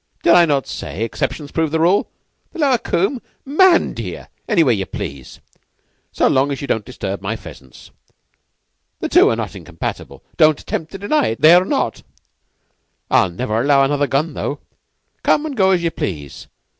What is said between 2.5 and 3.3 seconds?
The lower combe?